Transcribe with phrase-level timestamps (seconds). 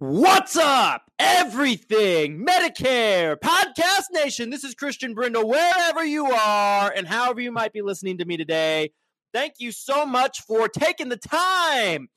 [0.00, 4.48] What's up, everything Medicare Podcast Nation?
[4.48, 8.36] This is Christian Brindle, wherever you are and however you might be listening to me
[8.36, 8.92] today.
[9.34, 12.10] Thank you so much for taking the time.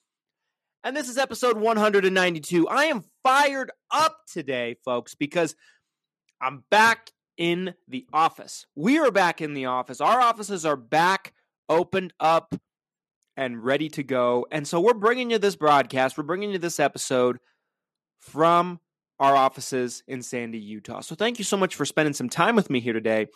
[0.84, 2.68] And this is episode 192.
[2.68, 5.56] I am fired up today, folks, because
[6.40, 8.68] I'm back in the office.
[8.76, 10.00] We are back in the office.
[10.02, 11.34] Our offices are back,
[11.68, 12.54] opened up,
[13.36, 14.46] and ready to go.
[14.52, 17.40] And so we're bringing you this broadcast, we're bringing you this episode
[18.22, 18.80] from
[19.20, 21.02] our offices in Sandy, Utah.
[21.02, 23.28] So thank you so much for spending some time with me here today.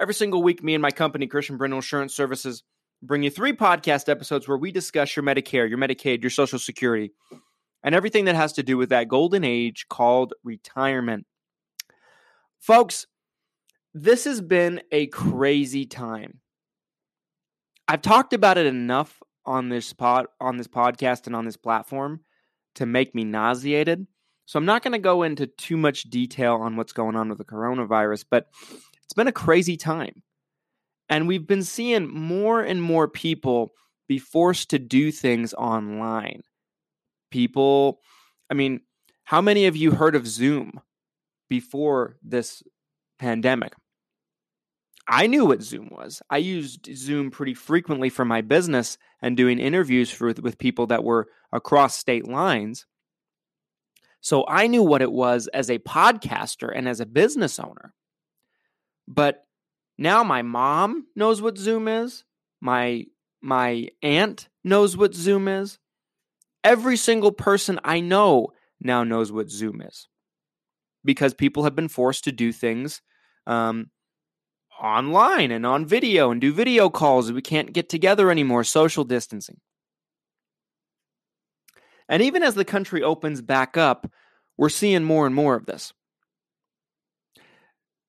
[0.00, 2.62] Every single week, me and my company, Christian Brindle Insurance Services,
[3.02, 7.12] bring you three podcast episodes where we discuss your Medicare, your Medicaid, your Social Security,
[7.82, 11.26] and everything that has to do with that golden age called retirement.
[12.58, 13.06] Folks,
[13.94, 16.40] this has been a crazy time.
[17.88, 22.20] I've talked about it enough on this pod on this podcast and on this platform
[22.76, 24.06] to make me nauseated.
[24.46, 27.38] So I'm not going to go into too much detail on what's going on with
[27.38, 28.46] the coronavirus, but
[29.02, 30.22] it's been a crazy time.
[31.08, 33.72] And we've been seeing more and more people
[34.08, 36.42] be forced to do things online.
[37.30, 38.00] People,
[38.50, 38.80] I mean,
[39.24, 40.80] how many of you heard of Zoom
[41.48, 42.62] before this
[43.18, 43.72] pandemic?
[45.08, 46.20] I knew what Zoom was.
[46.30, 51.04] I used Zoom pretty frequently for my business and doing interviews for, with people that
[51.04, 52.86] were across state lines.
[54.20, 57.94] So I knew what it was as a podcaster and as a business owner.
[59.06, 59.44] But
[59.96, 62.24] now my mom knows what Zoom is.
[62.60, 63.04] My
[63.40, 65.78] my aunt knows what Zoom is.
[66.64, 68.48] Every single person I know
[68.80, 70.08] now knows what Zoom is
[71.04, 73.02] because people have been forced to do things
[73.46, 73.90] um,
[74.80, 77.32] online and on video and do video calls.
[77.32, 79.60] We can't get together anymore, social distancing.
[82.08, 84.10] And even as the country opens back up,
[84.56, 85.92] we're seeing more and more of this.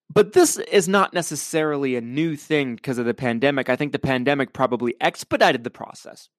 [0.10, 3.70] But this is not necessarily a new thing because of the pandemic.
[3.70, 6.30] I think the pandemic probably expedited the process.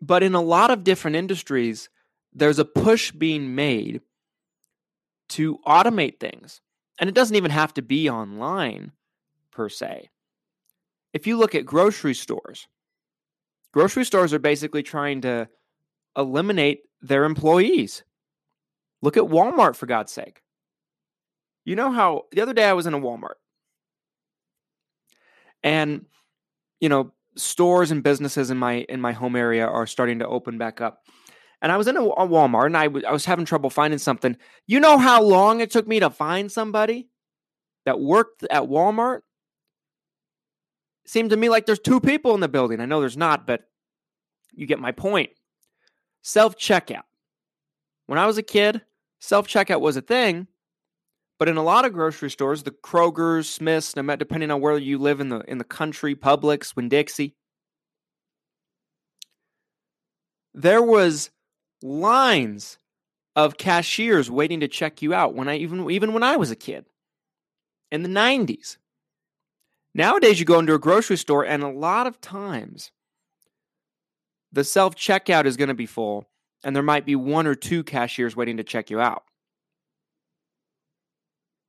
[0.00, 1.88] But in a lot of different industries,
[2.32, 4.00] there's a push being made
[5.30, 6.60] to automate things.
[6.98, 8.92] And it doesn't even have to be online
[9.52, 10.08] per se.
[11.12, 12.66] If you look at grocery stores,
[13.72, 15.48] grocery stores are basically trying to
[16.16, 18.02] eliminate their employees.
[19.00, 20.42] Look at Walmart, for God's sake.
[21.64, 23.34] You know how the other day I was in a Walmart
[25.62, 26.06] and,
[26.80, 30.58] you know, stores and businesses in my in my home area are starting to open
[30.58, 31.02] back up.
[31.60, 33.98] And I was in a, a Walmart and I, w- I was having trouble finding
[33.98, 34.36] something.
[34.66, 37.08] You know how long it took me to find somebody
[37.84, 39.20] that worked at Walmart?
[41.06, 42.80] Seemed to me like there's two people in the building.
[42.80, 43.62] I know there's not, but
[44.52, 45.30] you get my point.
[46.22, 47.04] Self checkout.
[48.06, 48.82] When I was a kid,
[49.20, 50.46] self checkout was a thing,
[51.38, 55.20] but in a lot of grocery stores, the Kroger's, Smiths, depending on where you live
[55.20, 57.36] in the in the country, Publix, Winn Dixie,
[60.52, 61.30] there was
[61.82, 62.78] lines
[63.36, 66.56] of cashiers waiting to check you out when I even even when I was a
[66.56, 66.86] kid
[67.90, 68.76] in the 90s.
[69.94, 72.90] Nowadays you go into a grocery store and a lot of times
[74.52, 76.24] the self checkout is going to be full
[76.64, 79.24] and there might be one or two cashiers waiting to check you out.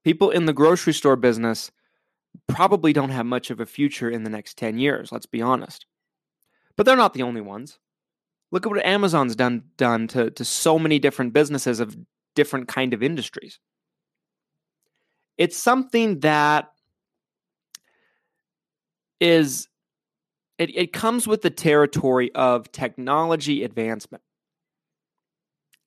[0.04, 1.72] People in the grocery store business
[2.48, 5.86] probably don't have much of a future in the next 10 years, let's be honest.
[6.76, 7.78] But they're not the only ones.
[8.52, 11.96] Look at what Amazon's done done to, to so many different businesses of
[12.36, 13.60] different kind of industries.
[15.38, 16.72] It's something that
[19.20, 19.68] is
[20.58, 24.24] it, it comes with the territory of technology advancement.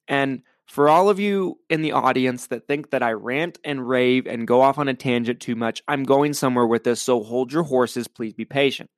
[0.08, 4.26] And for all of you in the audience that think that I rant and rave
[4.26, 7.52] and go off on a tangent too much, I'm going somewhere with this, so hold
[7.52, 8.88] your horses, please be patient.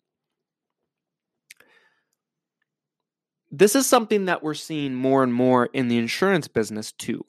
[3.57, 7.25] This is something that we're seeing more and more in the insurance business too.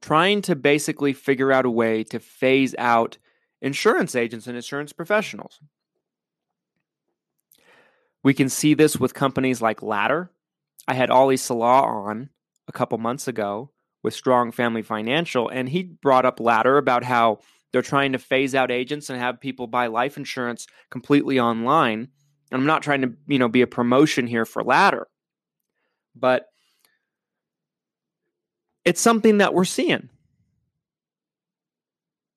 [0.00, 3.16] Trying to basically figure out a way to phase out
[3.62, 5.60] insurance agents and insurance professionals.
[8.24, 10.32] We can see this with companies like Ladder.
[10.88, 12.30] I had Ollie Salah on
[12.66, 13.70] a couple months ago
[14.02, 17.38] with Strong Family Financial, and he brought up Ladder about how
[17.70, 22.08] they're trying to phase out agents and have people buy life insurance completely online.
[22.50, 25.06] And I'm not trying to, you know, be a promotion here for Ladder,
[26.14, 26.46] but
[28.84, 30.08] it's something that we're seeing.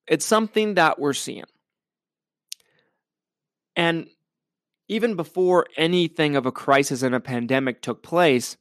[0.08, 1.46] It's something that we're seeing.
[3.78, 4.08] And
[4.90, 8.58] even before anything of a crisis and a pandemic took place,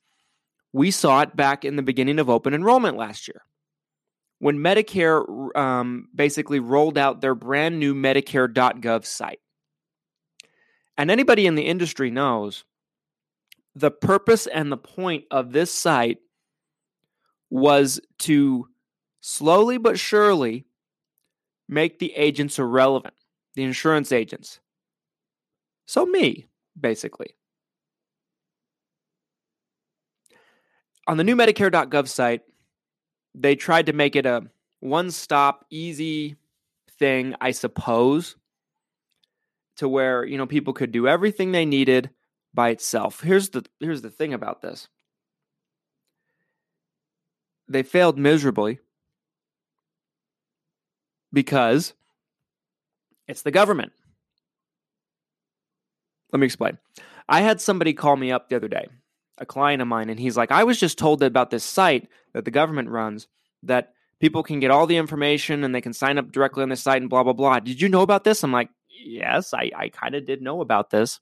[0.73, 3.43] we saw it back in the beginning of open enrollment last year.
[4.39, 5.25] When Medicare
[5.57, 9.41] um, basically rolled out their brand new Medicare.gov site.
[11.01, 12.65] And anybody in the industry knows
[13.75, 16.19] the purpose and the point of this site
[17.49, 18.69] was to
[19.23, 20.67] slowly but surely
[21.71, 23.15] make the agents irrelevant,
[23.55, 24.61] the insurance agents.
[25.87, 26.45] So, me,
[26.79, 27.35] basically.
[31.07, 32.43] On the new Medicare.gov site,
[33.35, 34.43] they tried to make it a
[34.81, 36.37] one stop, easy
[36.99, 38.37] thing, I suppose,
[39.81, 42.11] to where, you know, people could do everything they needed
[42.53, 43.23] by itself.
[43.23, 44.89] Here's the here's the thing about this.
[47.67, 48.81] They failed miserably
[51.33, 51.95] because
[53.27, 53.93] it's the government.
[56.31, 56.77] Let me explain.
[57.27, 58.87] I had somebody call me up the other day,
[59.39, 62.45] a client of mine, and he's like, I was just told about this site that
[62.45, 63.29] the government runs
[63.63, 66.77] that people can get all the information and they can sign up directly on the
[66.77, 67.61] site and blah, blah, blah.
[67.61, 68.45] Did you know about this?
[68.45, 68.69] I'm like,
[69.05, 71.21] yes, I, I kind of did know about this.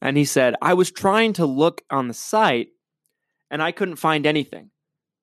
[0.00, 2.68] And he said, I was trying to look on the site
[3.50, 4.70] and I couldn't find anything.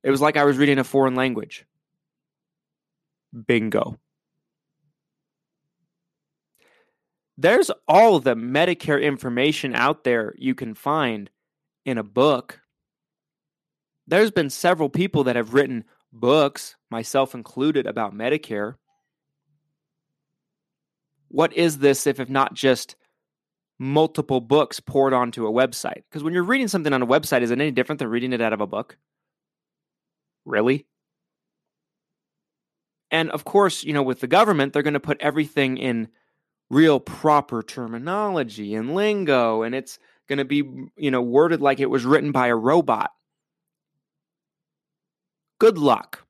[0.04, 1.66] It was like I was reading a foreign language.
[3.48, 3.98] Bingo.
[7.38, 11.30] There's all the Medicare information out there you can find
[11.83, 12.62] in a book.
[14.07, 15.83] There's been several people that have written
[16.13, 18.75] books, myself included, about Medicare.
[21.35, 22.95] What is this if, if not just
[23.77, 26.03] multiple books poured onto a website?
[26.09, 28.39] Because when you're reading something on a website, is it any different than reading it
[28.39, 28.97] out of a book?
[30.45, 30.85] Really?
[33.11, 36.07] And of course, you know, with the government, they're going to put everything in
[36.69, 40.63] real proper terminology and lingo and it's going to be
[40.97, 43.11] you know worded like it was written by a robot
[45.59, 46.25] good luck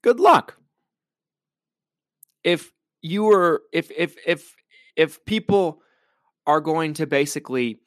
[0.00, 0.58] good luck
[2.44, 4.54] if you were if if if
[4.96, 5.82] if people
[6.46, 7.80] are going to basically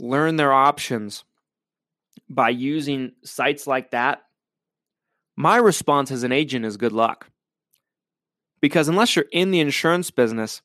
[0.00, 1.24] learn their options
[2.28, 4.22] by using sites like that
[5.36, 7.30] my response as an agent is good luck
[8.60, 10.62] because unless you're in the insurance business,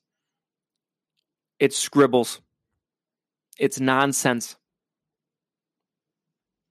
[1.58, 2.40] it's scribbles,
[3.58, 4.56] it's nonsense.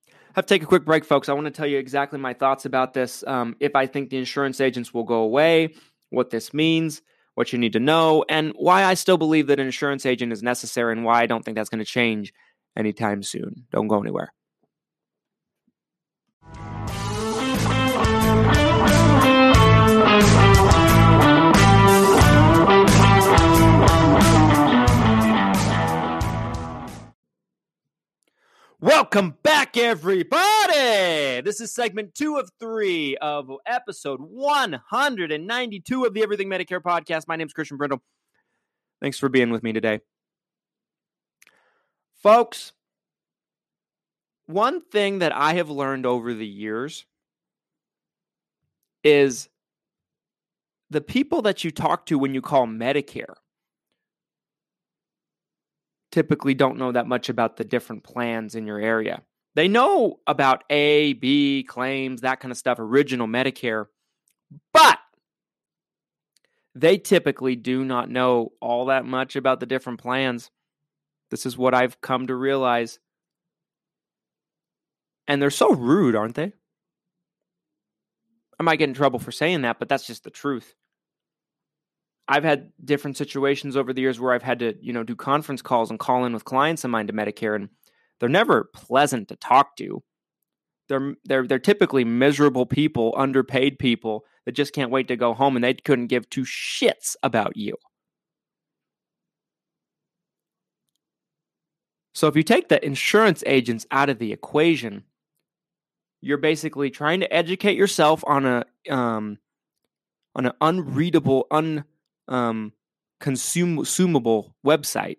[0.09, 1.27] I have to take a quick break, folks.
[1.27, 3.23] I want to tell you exactly my thoughts about this.
[3.27, 5.75] Um, if I think the insurance agents will go away,
[6.09, 7.01] what this means,
[7.39, 10.44] what you need to know, and why I still believe that an insurance agent is
[10.44, 12.33] necessary and why I don't think that's going to change
[12.75, 13.65] anytime soon.
[13.71, 14.33] Don't go anywhere.
[29.12, 31.42] Welcome back, everybody.
[31.42, 37.28] This is segment two of three of episode 192 of the Everything Medicare podcast.
[37.28, 38.04] My name is Christian Brindle.
[39.01, 40.01] Thanks for being with me today.
[42.22, 42.74] Folks,
[44.46, 47.08] one thing that I have learned over the years
[49.04, 49.50] is
[50.92, 53.34] the people that you talk to when you call Medicare
[56.12, 59.22] typically don't know that much about the different plans in your area.
[59.56, 63.86] They know about A, B, claims, that kind of stuff, original Medicare,
[64.74, 65.00] but
[66.75, 70.51] they typically do not know all that much about the different plans.
[71.32, 73.00] This is what I've come to realize.
[75.28, 76.54] And they're so rude, aren't they?
[78.60, 80.75] I might get in trouble for saying that, but that's just the truth.
[82.31, 85.63] I've had different situations over the years where I've had to, you know, do conference
[85.63, 87.69] calls and call in with clients of mine to Medicare, and
[88.19, 90.03] they're never pleasant to talk to.
[90.89, 95.55] They're they're they're typically miserable people, underpaid people that just can't wait to go home,
[95.57, 97.75] and they couldn't give two shits about you.
[102.13, 105.03] So if you take the insurance agents out of the equation,
[106.21, 109.39] you're basically trying to educate yourself on a um,
[110.36, 111.86] on an unreadable, un
[112.29, 112.74] um,
[113.19, 115.17] consumable website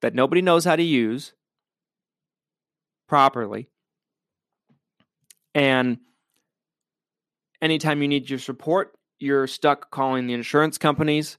[0.00, 1.34] that nobody knows how to use
[3.08, 3.68] properly.
[5.54, 5.98] And
[7.60, 11.38] anytime you need your support, you're stuck calling the insurance companies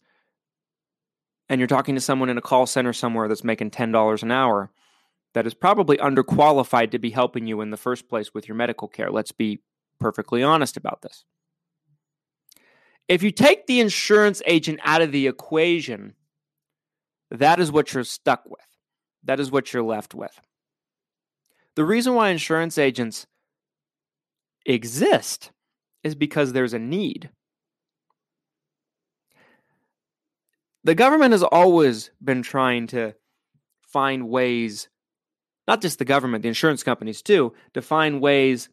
[1.49, 4.71] and you're talking to someone in a call center somewhere that's making $10 an hour
[5.33, 8.87] that is probably underqualified to be helping you in the first place with your medical
[8.87, 9.11] care.
[9.11, 9.59] Let's be
[9.99, 11.25] perfectly honest about this.
[13.07, 16.13] If you take the insurance agent out of the equation,
[17.31, 18.59] that is what you're stuck with.
[19.23, 20.39] That is what you're left with.
[21.75, 23.27] The reason why insurance agents
[24.65, 25.51] exist
[26.03, 27.29] is because there's a need.
[30.83, 33.13] The government has always been trying to
[33.81, 34.89] find ways,
[35.67, 38.69] not just the government, the insurance companies too, to find ways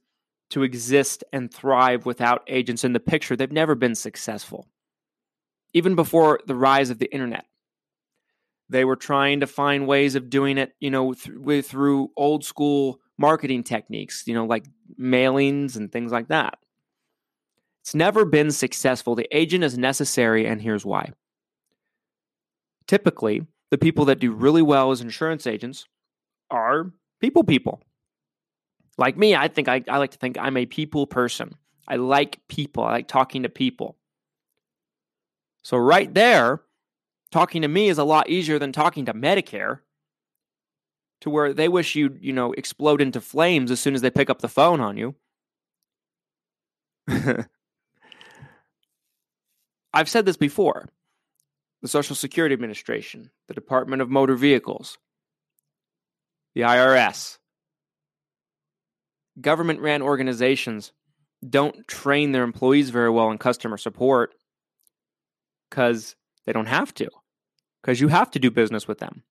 [0.51, 3.37] to exist and thrive without agents in the picture.
[3.37, 4.69] They've never been successful.
[5.73, 7.47] Even before the rise of the internet,
[8.69, 13.01] they were trying to find ways of doing it, you know, th- through old school
[13.19, 14.65] marketing techniques, you know, like
[15.01, 16.59] mailings and things like that.
[17.83, 19.15] It's never been successful.
[19.15, 21.13] The agent is necessary, and here's why.
[22.87, 25.87] Typically, the people that do really well as insurance agents
[26.51, 27.83] are people people.
[28.97, 31.57] Like me, I think I, I like to think I'm a people person.
[31.87, 32.85] I like people.
[32.85, 33.97] I like talking to people.
[35.63, 36.61] So right there,
[37.33, 39.81] talking to me is a lot easier than talking to Medicare
[41.23, 44.31] to where they wish you'd, you know, explode into flames as soon as they pick
[44.31, 45.15] up the phone on you.
[49.93, 50.89] I've said this before.
[51.83, 54.97] The Social Security Administration, the Department of Motor Vehicles,
[56.55, 57.37] the IRS,
[59.41, 60.93] government ran organizations
[61.49, 64.35] don't train their employees very well in customer support
[65.69, 67.09] because they don't have to,
[67.83, 69.23] because you have to do business with them.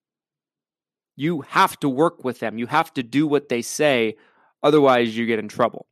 [1.15, 2.57] You have to work with them.
[2.57, 4.15] You have to do what they say.
[4.63, 5.85] Otherwise, you get in trouble.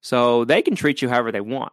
[0.00, 1.72] So they can treat you however they want.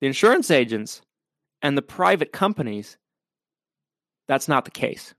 [0.00, 1.02] The insurance agents
[1.62, 2.96] and the private companies,
[4.26, 5.14] that's not the case.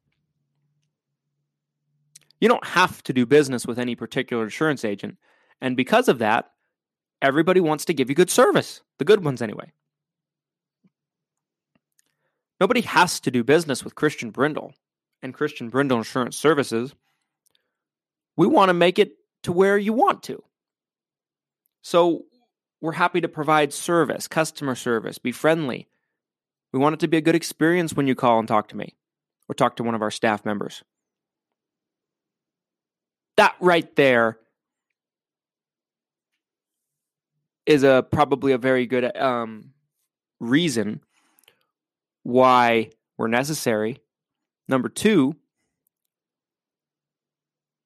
[2.41, 5.17] You don't have to do business with any particular insurance agent.
[5.61, 6.49] And because of that,
[7.21, 9.71] everybody wants to give you good service, the good ones anyway.
[12.59, 14.73] Nobody has to do business with Christian Brindle
[15.21, 16.93] and Christian Brindle Insurance Services.
[18.35, 20.43] We want to make it to where you want to.
[21.83, 22.25] So
[22.81, 25.87] we're happy to provide service, customer service, be friendly.
[26.73, 28.95] We want it to be a good experience when you call and talk to me
[29.47, 30.83] or talk to one of our staff members
[33.41, 34.37] that right there
[37.65, 39.71] is a probably a very good um,
[40.39, 41.01] reason
[42.21, 43.97] why we're necessary.
[44.67, 45.35] Number two,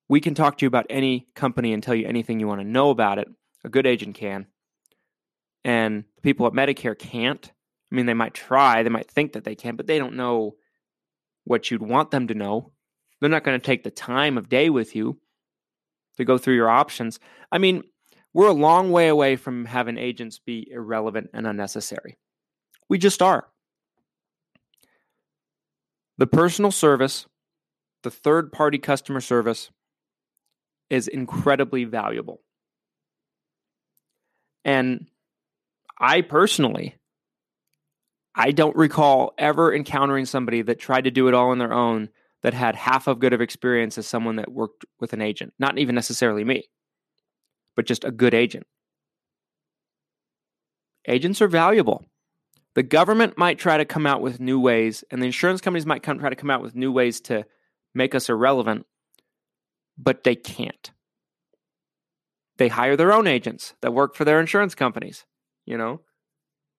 [0.10, 2.68] we can talk to you about any company and tell you anything you want to
[2.68, 3.30] know about it.
[3.64, 4.48] A good agent can.
[5.64, 7.50] And people at Medicare can't.
[7.90, 10.56] I mean, they might try, they might think that they can, but they don't know
[11.46, 12.74] what you'd want them to know.
[13.22, 15.18] They're not going to take the time of day with you
[16.18, 17.20] to go through your options.
[17.52, 17.84] I mean,
[18.34, 22.18] we're a long way away from having agents be irrelevant and unnecessary.
[22.90, 23.48] We just are.
[26.18, 27.26] The personal service,
[28.04, 29.70] the third party customer service,
[30.90, 32.42] is incredibly valuable.
[34.64, 35.08] And
[36.00, 36.96] I personally,
[38.36, 42.10] I don't recall ever encountering somebody that tried to do it all on their own
[42.46, 45.52] that had half of good of experience as someone that worked with an agent.
[45.58, 46.70] Not even necessarily me,
[47.76, 48.68] but just a good agent.
[51.08, 52.06] Agents are valuable.
[52.76, 56.04] The government might try to come out with new ways, and the insurance companies might
[56.04, 57.46] come, try to come out with new ways to
[57.96, 58.86] make us irrelevant,
[59.98, 60.92] but they can't.
[62.58, 65.26] They hire their own agents that work for their insurance companies.
[65.66, 66.02] You know,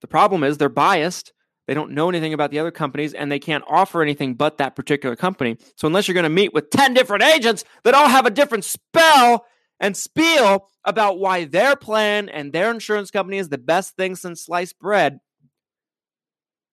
[0.01, 1.33] the problem is they're biased
[1.67, 4.77] they don't know anything about the other companies and they can't offer anything but that
[4.77, 5.57] particular company.
[5.77, 8.65] So, unless you're going to meet with 10 different agents that all have a different
[8.65, 9.45] spell
[9.81, 14.45] and spiel about why their plan and their insurance company is the best thing since
[14.45, 15.19] sliced bread,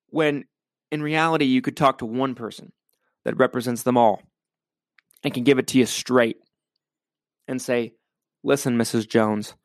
[0.09, 0.45] when
[0.93, 2.71] in reality, you could talk to one person
[3.25, 4.21] that represents them all
[5.23, 6.37] and can give it to you straight
[7.47, 7.93] and say,
[8.43, 9.07] Listen, Mrs.
[9.07, 9.55] Jones,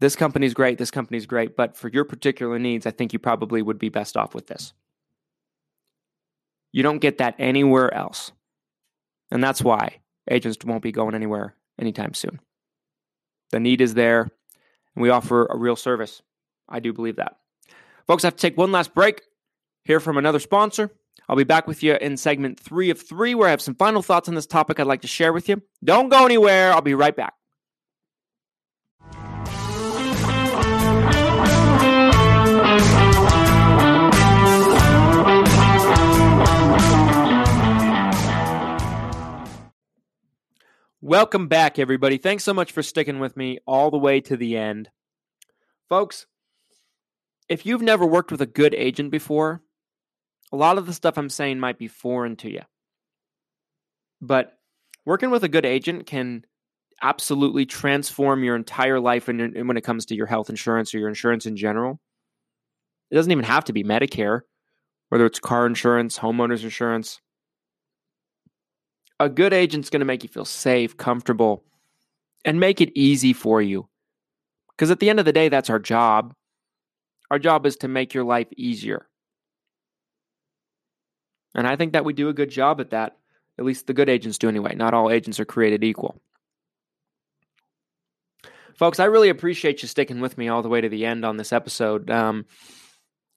[0.00, 3.62] this company's great, this company's great, but for your particular needs, I think you probably
[3.62, 4.72] would be best off with this.
[6.72, 8.32] You don't get that anywhere else.
[9.30, 12.40] And that's why agents won't be going anywhere anytime soon.
[13.50, 16.22] The need is there, and we offer a real service.
[16.68, 17.36] I do believe that.
[18.06, 19.22] Folks, I have to take one last break,
[19.84, 20.90] hear from another sponsor.
[21.28, 24.02] I'll be back with you in segment three of three, where I have some final
[24.02, 25.62] thoughts on this topic I'd like to share with you.
[25.84, 26.72] Don't go anywhere.
[26.72, 27.34] I'll be right back.
[41.02, 42.18] Welcome back, everybody.
[42.18, 44.90] Thanks so much for sticking with me all the way to the end.
[45.88, 46.26] Folks,
[47.48, 49.62] if you've never worked with a good agent before,
[50.52, 52.60] a lot of the stuff I'm saying might be foreign to you.
[54.20, 54.52] But
[55.06, 56.44] working with a good agent can
[57.00, 61.46] absolutely transform your entire life when it comes to your health insurance or your insurance
[61.46, 61.98] in general.
[63.10, 64.42] It doesn't even have to be Medicare,
[65.08, 67.22] whether it's car insurance, homeowners insurance,
[69.20, 71.62] a good agent's going to make you feel safe, comfortable,
[72.44, 73.86] and make it easy for you.
[74.70, 76.34] Because at the end of the day, that's our job.
[77.30, 79.06] Our job is to make your life easier.
[81.54, 83.18] And I think that we do a good job at that.
[83.58, 84.74] At least the good agents do anyway.
[84.74, 86.20] Not all agents are created equal.
[88.74, 91.36] Folks, I really appreciate you sticking with me all the way to the end on
[91.36, 92.10] this episode.
[92.10, 92.46] Um,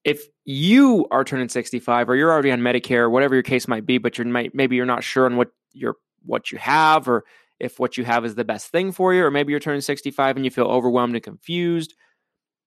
[0.03, 3.97] if you are turning 65 or you're already on Medicare, whatever your case might be,
[3.97, 5.95] but you're maybe you're not sure on what your
[6.25, 7.23] what you have or
[7.59, 10.35] if what you have is the best thing for you, or maybe you're turning 65
[10.35, 11.93] and you feel overwhelmed and confused.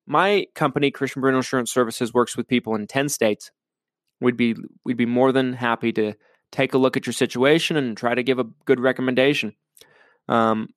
[0.07, 3.51] My company, Christian Brindle Insurance Services, works with people in 10 states.
[4.21, 6.15] We'd be we'd be more than happy to
[6.53, 9.53] take a look at your situation and try to give a good recommendation.
[10.29, 10.69] Um,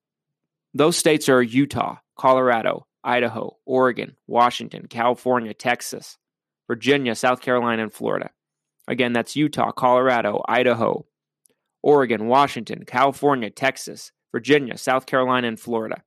[0.74, 6.18] those states are Utah, Colorado, Idaho, Oregon, Washington, California, Texas,
[6.70, 8.30] Virginia, South Carolina, and Florida.
[8.88, 11.06] Again, that's Utah, Colorado, Idaho,
[11.82, 16.04] Oregon, Washington, California, Texas, Virginia, South Carolina, and Florida.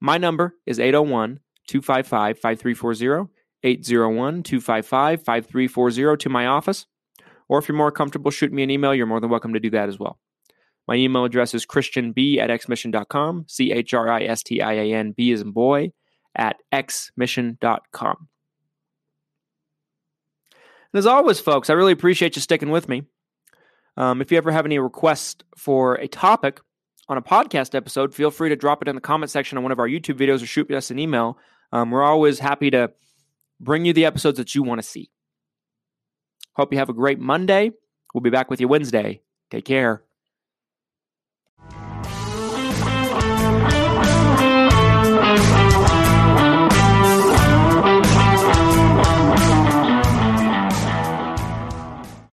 [0.00, 3.32] My number is 801 255 5340,
[3.62, 6.86] 801 255 5340 to my office.
[7.48, 8.94] Or if you're more comfortable, shoot me an email.
[8.94, 10.18] You're more than welcome to do that as well.
[10.88, 14.92] My email address is christianb at xmission.com, C H R I S T I A
[14.94, 15.92] N, B as in boy,
[16.34, 18.28] at xmission.com.
[20.94, 23.02] And as always, folks, I really appreciate you sticking with me.
[23.96, 26.60] Um, if you ever have any requests for a topic
[27.08, 29.72] on a podcast episode, feel free to drop it in the comment section on one
[29.72, 31.36] of our YouTube videos or shoot us an email.
[31.72, 32.92] Um, we're always happy to
[33.58, 35.10] bring you the episodes that you want to see.
[36.52, 37.72] Hope you have a great Monday.
[38.14, 39.20] We'll be back with you Wednesday.
[39.50, 40.04] Take care.